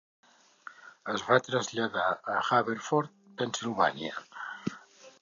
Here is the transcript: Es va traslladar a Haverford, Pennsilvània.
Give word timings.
Es 1.15 1.25
va 1.27 1.37
traslladar 1.49 2.07
a 2.07 2.39
Haverford, 2.59 3.15
Pennsilvània. 3.43 4.27